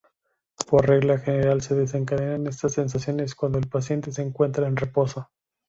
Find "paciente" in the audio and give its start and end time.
3.69-4.11